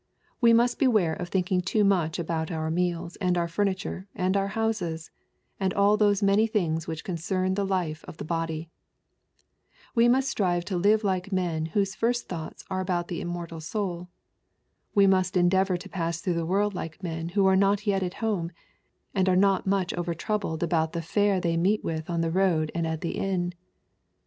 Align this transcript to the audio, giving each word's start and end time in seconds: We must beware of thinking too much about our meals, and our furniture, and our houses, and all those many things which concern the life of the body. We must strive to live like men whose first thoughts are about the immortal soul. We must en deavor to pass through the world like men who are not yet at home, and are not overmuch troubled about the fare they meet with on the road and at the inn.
We 0.41 0.51
must 0.51 0.79
beware 0.79 1.13
of 1.13 1.29
thinking 1.29 1.61
too 1.61 1.83
much 1.83 2.17
about 2.17 2.49
our 2.49 2.71
meals, 2.71 3.17
and 3.17 3.37
our 3.37 3.47
furniture, 3.47 4.07
and 4.15 4.35
our 4.35 4.47
houses, 4.47 5.11
and 5.59 5.75
all 5.75 5.95
those 5.95 6.23
many 6.23 6.47
things 6.47 6.87
which 6.87 7.03
concern 7.03 7.53
the 7.53 7.67
life 7.67 8.03
of 8.07 8.17
the 8.17 8.25
body. 8.25 8.71
We 9.93 10.09
must 10.09 10.27
strive 10.27 10.65
to 10.65 10.75
live 10.77 11.03
like 11.03 11.31
men 11.31 11.67
whose 11.67 11.93
first 11.93 12.27
thoughts 12.27 12.65
are 12.67 12.79
about 12.81 13.09
the 13.09 13.21
immortal 13.21 13.59
soul. 13.61 14.09
We 14.95 15.05
must 15.05 15.37
en 15.37 15.49
deavor 15.51 15.77
to 15.77 15.87
pass 15.89 16.19
through 16.19 16.33
the 16.33 16.47
world 16.47 16.73
like 16.73 17.03
men 17.03 17.29
who 17.37 17.45
are 17.45 17.55
not 17.55 17.85
yet 17.85 18.01
at 18.01 18.15
home, 18.25 18.51
and 19.13 19.29
are 19.29 19.35
not 19.35 19.67
overmuch 19.67 20.17
troubled 20.17 20.63
about 20.63 20.93
the 20.93 21.03
fare 21.03 21.39
they 21.39 21.57
meet 21.57 21.83
with 21.83 22.09
on 22.09 22.21
the 22.21 22.31
road 22.31 22.71
and 22.73 22.87
at 22.87 23.01
the 23.01 23.11
inn. 23.19 23.53